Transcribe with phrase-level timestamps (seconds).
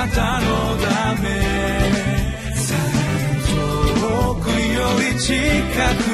[0.00, 0.46] なたの
[0.78, 1.28] ため。
[4.00, 5.34] 遠くより近
[6.04, 6.09] く。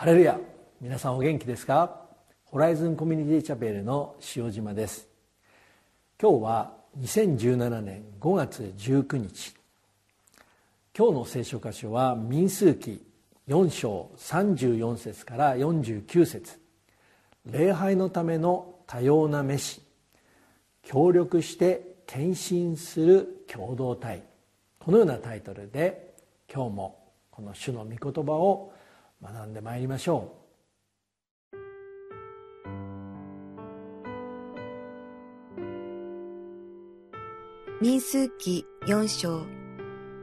[0.00, 0.40] ハレルヤ
[0.80, 2.00] 皆さんお元気ですか？
[2.46, 5.06] ホライズンコミュニティチャペルの塩島です。
[6.18, 9.54] 今日は2017年5月19日
[10.96, 13.04] 今日の聖書箇所は民数記
[13.46, 16.58] 4章34節から49節。
[17.44, 19.82] 礼拝のための多様な飯
[20.82, 24.22] 協力して献身する共同体。
[24.78, 26.14] このようなタイトルで
[26.50, 28.72] 今日もこの主の御言葉を
[29.22, 30.40] 学んでまいりましょう。
[37.82, 39.46] 民数記4章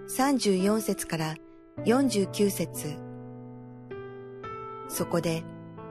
[0.10, 1.36] 34節から
[1.86, 2.98] 49節。
[4.88, 5.44] そこで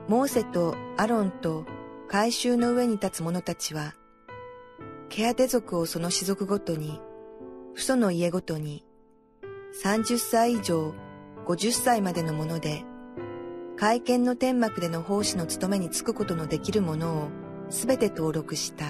[0.07, 1.65] モーセとアロンと
[2.07, 3.93] 改宗の上に立つ者たちは
[5.09, 6.99] ケアテ族をその氏族ごとに
[7.75, 8.85] 父祖の家ごとに
[9.83, 10.93] 30歳以上
[11.45, 12.83] 50歳までのもので
[13.77, 17.27] 会見の天幕での奉仕の務めに就くことのできるものを
[17.69, 18.85] すべて登録した。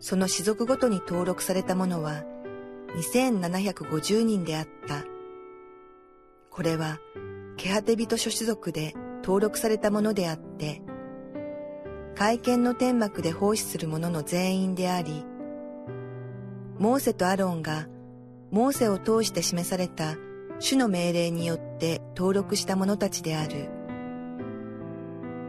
[0.00, 2.24] その種族ごとに登録されたものは
[2.96, 5.04] 2750人であった。
[6.50, 6.98] これは、
[7.56, 10.82] ケハテビト諸種族で登録されたものであって、
[12.16, 15.24] 会見の天幕で奉仕する者の全員であり、
[16.78, 17.86] モーセとアロンが
[18.50, 20.16] モーセを通して示された
[20.58, 21.71] 主の命令によって
[22.16, 23.68] 登録した者たちである。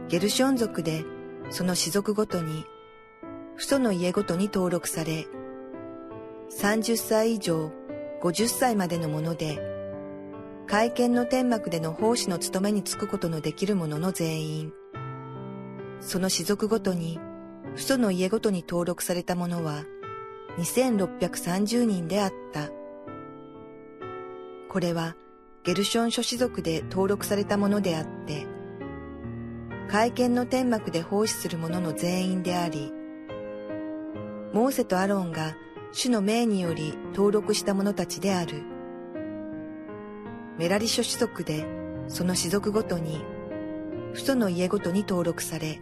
[0.08, 1.04] ゲルション族で
[1.50, 2.64] その氏族ごとに、
[3.56, 5.26] 父祖の家ごとに登録され、
[6.50, 7.70] 30歳以上
[8.22, 9.58] 50歳までの者で、
[10.66, 14.72] 会見の天幕での奉仕の務めに就くことのできる者の全員、
[16.00, 17.20] その氏族ごとに、
[17.76, 19.84] 父祖の家ごとに登録された者は、
[20.58, 22.70] 2630人であった。
[24.68, 25.16] これは
[25.64, 28.46] ゲルション諸氏族で登録されたものであって、
[29.88, 32.92] 会見の天幕で奉仕する者の全員であり、
[34.52, 35.56] モーセとアロンが
[35.90, 38.62] 主の命により登録した者たちである。
[40.58, 41.64] メラリ諸氏族で
[42.08, 43.24] その氏族ごとに、
[44.12, 45.80] 父祖の家ごとに登録され、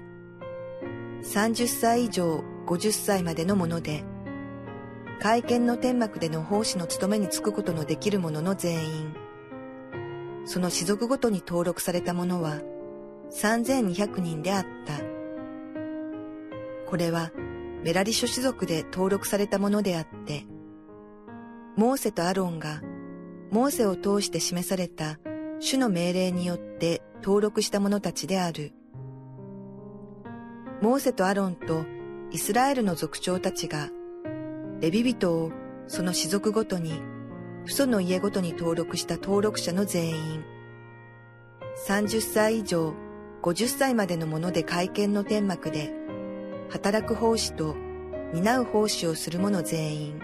[1.25, 4.05] 30歳以上50歳までの者で、
[5.21, 9.22] 会見の天幕での奉仕の務めに就くことのできる者の全員、
[10.45, 12.61] その氏族ごとに登録された者は
[13.33, 14.95] 3200人であった。
[16.89, 17.31] これは
[17.83, 20.45] メラリ諸氏族で登録されたものであって、
[21.77, 22.83] モーセとアロンが
[23.51, 25.19] モーセを通して示された
[25.61, 28.73] 主の命令によって登録した者たちである。
[30.81, 31.85] モーセとアロンと
[32.31, 33.89] イスラエルの族長たちが
[34.81, 35.53] レビ人を
[35.87, 37.01] その氏族ごとに、
[37.65, 40.45] 父祖の家ごとに登録した登録者の全員、
[41.87, 42.93] 30歳以上
[43.41, 45.93] 50歳までの者で会見の天幕で、
[46.71, 47.77] 働く奉仕と
[48.35, 50.21] 担う奉仕をする者全員、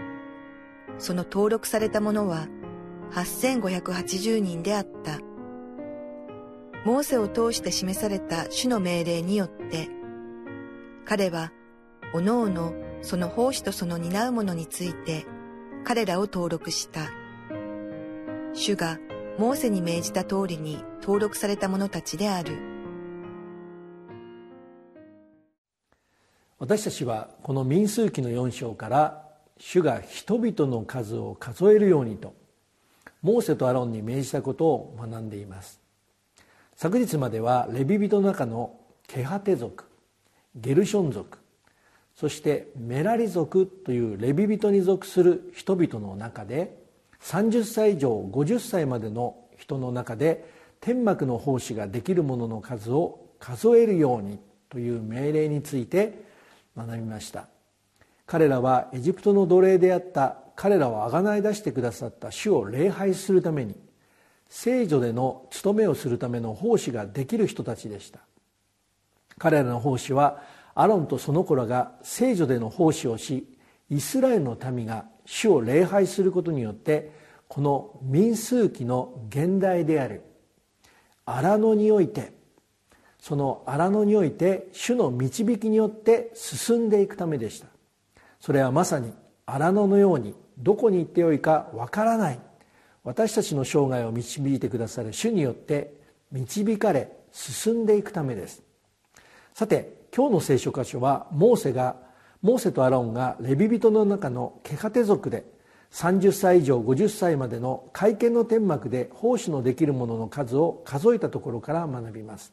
[0.98, 2.48] その登録された者は
[3.12, 5.20] 8580人であった。
[6.84, 9.88] モーセを通して示された主の命令によって、
[11.04, 11.52] 彼は、
[12.12, 15.26] おのおのその奉仕とその担うものについて
[15.84, 17.17] 彼らを登録した。
[18.54, 18.98] 主が
[19.38, 22.78] モーセに命じた通りに登録された者たちである。
[26.58, 29.24] 私たちはこの民数記の4章から
[29.58, 32.34] 主が人々の数を数えるようにと
[33.22, 35.80] モーセとアロンに命じたことを学んでいます
[36.74, 38.76] 昨日まではレビ人の中の
[39.06, 39.84] ケハテ族
[40.56, 41.38] ゲルション族
[42.16, 46.76] そしてメラリ族というレビ人に属する人々の中で
[47.22, 54.38] 30歳以上50歳までの人の中で天幕の奉仕ができる者の数を数えるように
[54.68, 56.22] という命令について
[56.76, 57.48] 学びました。
[58.26, 63.74] 彼らはエジプトの奴隷であった彼らをあがない出してくださった主を礼拝するために
[64.48, 68.20] 聖女での務めをするための奉仕ができる人たちでした。
[69.38, 70.42] 彼らの奉仕は
[70.74, 73.46] アロンとその子らが聖女での奉仕をし
[73.90, 77.12] イスラエルの民が主を礼拝することによって
[77.48, 80.22] この民数記の現代である
[81.26, 82.32] 荒野において
[83.20, 87.66] その荒野において主の導きによって進んでいくためでした。
[88.40, 89.12] それはまさに
[89.44, 92.40] 荒野のようにどこに行ってよいかわからない
[93.04, 95.92] 私たちの生涯を導いてくださる主によって
[96.32, 98.62] 導かれ進んでいくためです。
[99.52, 102.07] さて今日の聖書箇所はモーセが
[102.42, 105.44] モーセとアロンがレビ人の中のケカテ族で
[105.92, 112.52] 30歳以上50歳までの会見の天幕で奉仕のできる者の数を数えたところから学びます。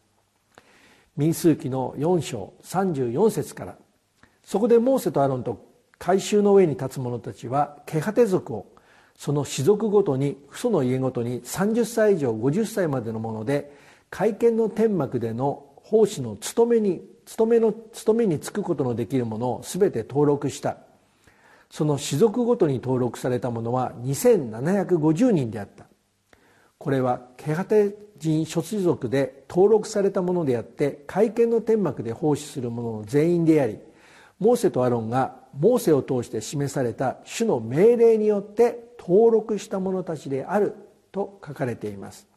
[1.18, 3.78] 民数記の4章34節から。
[4.44, 5.66] そこでモーセとアロンと
[5.98, 8.66] 改宗の上に立つ者たちはケハテ族を
[9.18, 13.72] その氏族ごとに父祖の家ごとに30歳以上50歳までのもので
[14.10, 20.77] 会見の天幕での奉仕の務めに務めの務めに就くことのできるものを全て登録した。
[21.69, 25.86] その氏族ごとに登録されたものは2750人であった。
[26.77, 33.80] これはケハテ人諸氏族で登録されたものであって会見の天幕で奉仕する者の全員であり
[34.39, 40.75] モーセとアロンがモーセを通して示された主の命令によって登録した者たちである
[41.12, 42.27] と書かれています。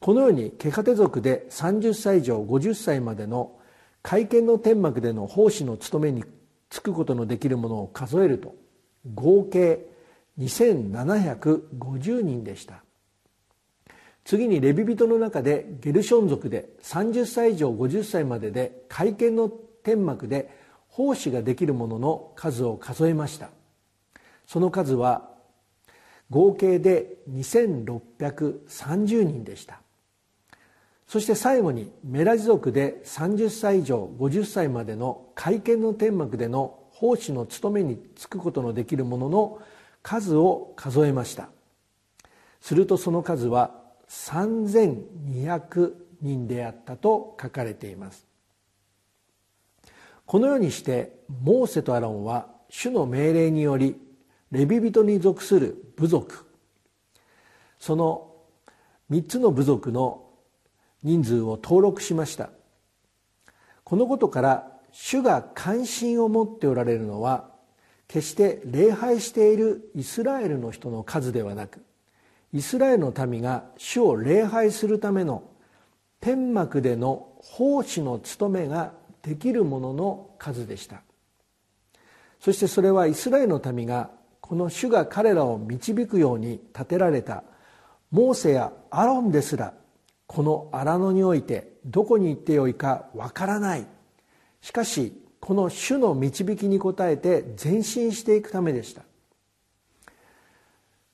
[0.00, 3.56] このようにケカテ族で30歳以上50歳までの
[4.04, 6.24] 会見の天幕での奉仕の務めに
[6.70, 8.54] 就くことのできるものを数えると
[9.14, 9.86] 合計
[10.38, 12.84] 2750人でした。
[14.24, 20.50] 次にレビ人の中でゲルション族で30歳以上50歳までで会見の天幕で
[20.88, 23.48] 奉仕ができるものの数を数えました。
[24.46, 25.30] その数は
[26.28, 29.80] 合計で2630人でした。
[31.06, 39.62] そして最後にメラジ族で30歳以上50歳までの会見の天幕での奉仕の務めに就くことのできるものの
[40.02, 41.48] 数を数えました。
[42.60, 45.92] するとその数は3200
[46.22, 48.26] 人であったと書かれています。
[50.24, 53.96] このようにしてモーセとアロンは主の命令により
[54.50, 56.46] レビ人に属する部族。
[57.78, 58.32] その
[59.10, 60.23] 3つの部族の
[61.04, 62.50] 人数を登録しました。
[63.84, 67.50] このことから主が関心を持っておられるのは
[68.08, 71.82] 決して礼拝しているイスラエルの人の数ではなく
[72.52, 75.42] イスラエルの民が主を礼拝するための
[76.20, 78.92] 天幕での奉仕の務めが
[79.22, 81.02] できるものの数でした。
[82.40, 84.10] そしてそれはイスラエルの民が
[84.40, 87.42] この主が彼らを導くように建てられた
[88.10, 89.74] モーセやアロンですら
[90.26, 93.86] この荒野においてどこに行ってよいかわからない。
[94.60, 99.02] しかしこの主の導きに応えて前進していくためでした。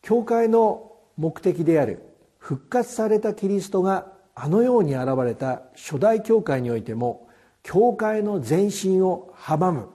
[0.02, 2.02] 教会の目的である
[2.38, 7.28] 復活されたキリストがあのように現れた初代教会においても
[7.62, 9.88] 教会の前進を阻む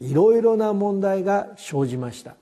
[0.00, 2.36] いろいろな問題が生じました。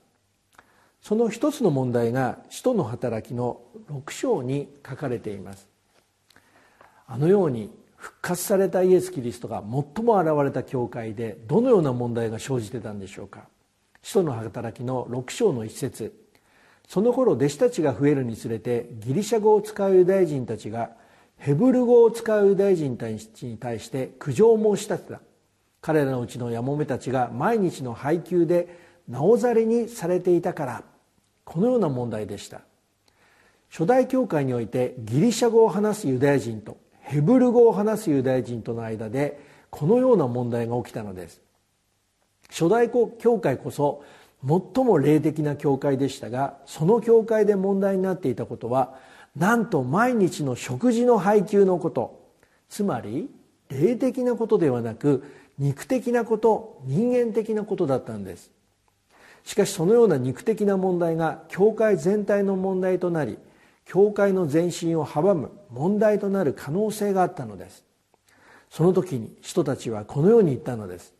[1.01, 5.74] その一つの問題が使徒の働きの6章に書かれています。
[7.15, 9.63] あのように復活されたイエス・キリストが
[9.95, 13.47] 最も現れた教会でどのような問題が生じてたんでしょうか。
[14.01, 16.13] 使徒の働きの6章の一節。
[16.89, 20.89] その頃弟子たちが増えるにつれてギリシャ語を使うユダヤ人たちが
[21.37, 25.21] ヘブル語を使うユダヤ人たちに対して苦情を申し立てた。
[25.79, 30.83] 彼らのうちのやもめたちが毎日の配給でなおざりにされていたから。
[31.45, 32.59] このような問題でした。
[33.69, 36.83] 初代教会においてギリシャ語を話すユダヤ人と
[37.15, 41.39] ヘブル語を話すユダヤ人との間でこのような問題が起きたのです。
[42.49, 44.03] 初代教会こそ
[44.45, 48.95] 最も霊的な教会でしたがその教会で問題になっていたことは
[49.33, 52.21] なんと毎日の食事の配給のこと。
[52.67, 53.29] つまり
[53.69, 55.23] 霊的なことではなく
[55.57, 58.51] 肉的なこと人間的なことだったんです。
[59.45, 63.37] しかしそのような肉的な問題が教会全体の問題となり
[63.85, 67.85] 教会の前進を阻む問題となる可能性があったのです。
[68.69, 71.13] その時に人たちはこのように言ったのです。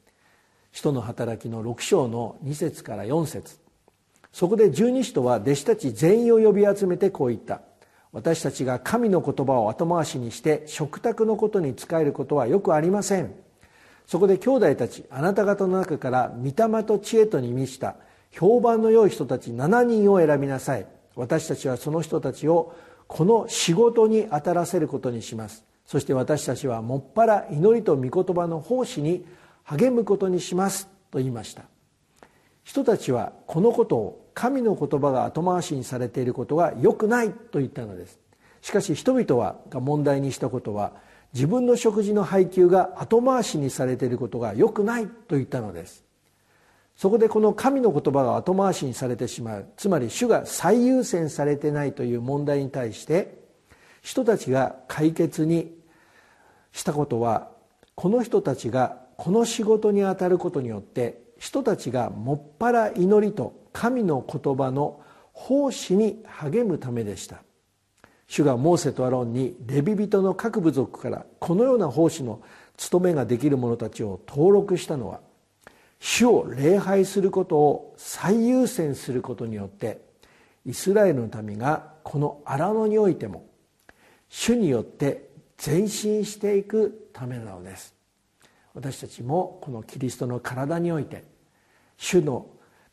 [0.72, 3.60] 使徒の働きの6章の2節から4節。
[4.34, 7.62] そこで十二使徒は弟子たち全員を呼び集めてこう言った。
[8.12, 13.34] 私たちが神の言葉を後回しにして食卓のことに仕えることはよくありません。
[14.08, 17.96] そこで兄弟たちあなた方の中から御霊と知恵とに満ちた
[18.32, 20.86] 評判の良い人たち7人を選びなさい。
[21.16, 22.74] 私たちはその人たちを
[23.08, 25.64] この仕事に当たらせることにします。
[25.86, 29.26] そして私たちはもっぱら祈りと御言葉の奉仕に
[29.64, 31.64] 励むことにしますと言いました。
[32.64, 38.20] 人たちはこのことを神の言葉が後回しにされていることが良くないと言ったのです。
[38.62, 40.94] しかし人々はが問題にしたことは
[41.34, 46.05] 自分の食事の配給が後回しにされていることが良くないと言ったのです。
[46.96, 49.66] そこでこの神の言葉が後回しにされてしまう。
[49.76, 53.38] つまり主が最優先されてないという問題に対して
[54.02, 55.74] 人たちが解決に
[56.72, 57.50] したことは
[57.96, 65.02] この人たちがこの仕事に当たることによって人たちがもっぱら祈りと神の言葉の
[65.34, 67.42] 奉仕に励むためでした。
[68.28, 72.42] 主がモーセとアロンにレビ人の各部族からこのような奉仕の
[72.78, 75.20] 務めができる者たちを登録したのは
[76.08, 80.02] 主を礼拝することを最優先することによって
[80.64, 83.48] イスラエルの民がこの荒野においても
[84.30, 85.32] 主によって
[85.66, 87.96] 前進していくためなのです。
[88.76, 91.24] 私たちもこのキリストの体において
[91.98, 92.46] 主の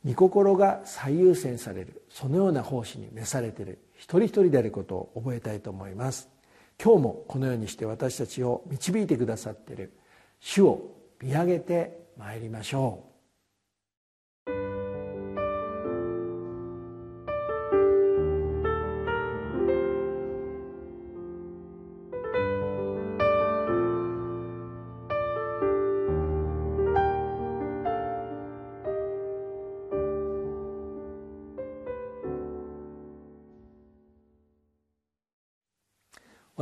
[0.06, 6.30] 御心が最優先されるそのような奉仕に召されている一人一人であることを覚えたいと思います。
[6.82, 9.92] 今日もこのようにして私たちを導いてくださっている
[10.40, 13.12] 主を見上げてまいりましょう。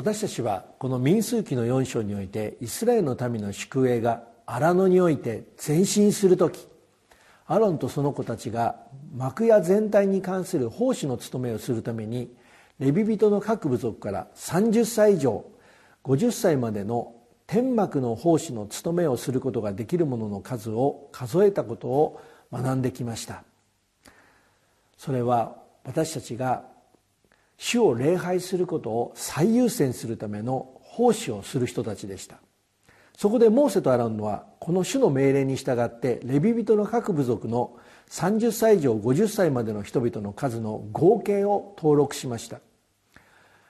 [0.00, 6.66] 私たちはこの民数記の4章においてイスラエルの民の宿営が荒野において前進する時
[7.46, 8.76] アロンとその子たちが
[9.14, 12.34] 幕屋全体に関する奉仕の務めをするために
[12.80, 15.44] レビ人の各部族から30歳以上
[16.02, 17.14] 50歳までの
[17.46, 22.20] 天幕の奉仕の務めをすることができる者の数を数えたことを
[22.52, 23.44] 学んできました。
[24.96, 26.64] それは私たちが
[27.56, 32.38] 主を礼拝することを最優先するための奉仕をする人たちでした。
[33.20, 37.76] そこでモーセとアランはこの主の命令に従ってレビ人の各部族の
[38.08, 42.60] 30歳以上50歳までの人々の数の合計を登録しました。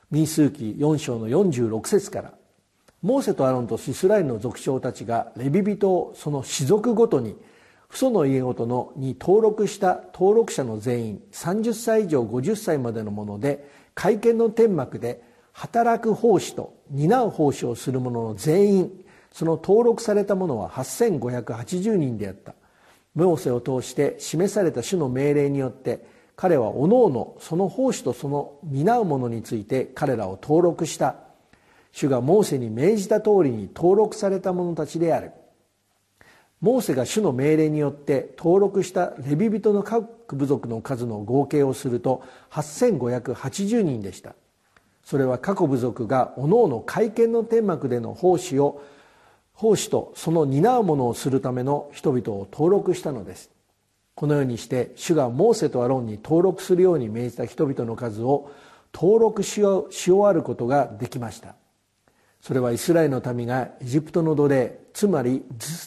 [0.09, 2.33] 民数記4章の46節から
[3.03, 7.37] モーセとアロンとイスラエルの族長たちがレビ人をその氏族ごとに
[7.91, 22.55] 父祖の家ごとのに登録した登録者の全員30歳以上50歳までのもので会見の天幕で働く奉仕と担う奉仕をする者の全員その登録された者は8580人であった。
[23.15, 26.07] モーセを通して示された主の命令によって
[26.37, 31.17] 彼はおのおのその奉仕とその担う者について彼らを登録した。
[31.93, 35.33] 主がモーセに命じた通りに登録された者たちである。
[36.61, 44.35] モーセが主の命令によって登録したレビ人の各部族の数の合計をすると8580人でした。
[45.03, 48.83] それは各部族がおのおの会見の天幕での奉仕を
[49.61, 53.51] 奉仕とその担うものをするための人々を登録したのです。
[54.15, 58.51] このようにして主がモーセとアロンに登録するように命じた人々の数を
[58.95, 61.57] 登録し終わることができました。
[62.41, 65.45] それはイスラエルの民がエジプトの奴隷つまり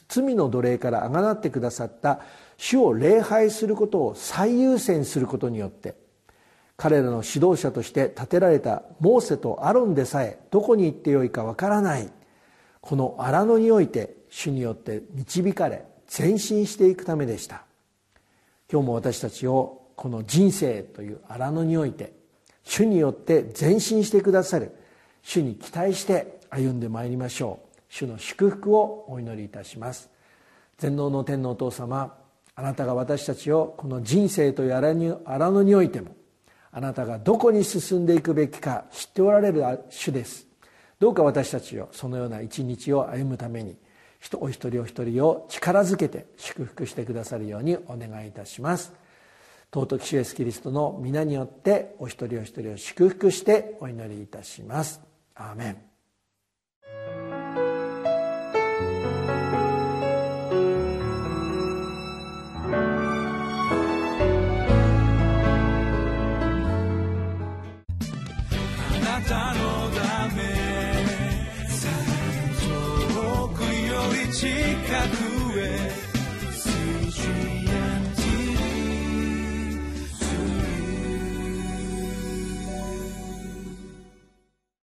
[0.08, 2.20] 罪の奴隷からあがなってくださった
[2.58, 5.96] 主を礼拝することを最優先することによって
[6.78, 12.08] 彼らの指導者として立てられたモーセとアロンでさえどこに行ってよいかわからない。
[12.84, 15.86] この荒野において主によって導かれ
[16.20, 17.64] 前進していくためでした。
[18.70, 22.12] 今日も私たちをこの人生という荒野において
[22.66, 24.76] 主によって前進してくださる
[25.22, 27.78] 主に期待して歩んでまいりましょう。
[27.88, 30.10] 主の祝福をお祈りいたします。
[30.78, 32.18] 全能の天のお父様
[32.54, 36.18] あなたが私たちをこの人生という荒野においても
[36.74, 40.53] あなたがどこに進んでいくべきか知っておられる主です。
[41.04, 43.76] どうか私たちをそのような一日を歩むために
[44.40, 48.94] お一人お一人を力づけて祝福してくださるようにお願いいたします。
[49.74, 55.02] 尊き主イエスキリストの皆によってお一人お一人を祝福してお祈りいたします。
[55.36, 55.93] アーメン。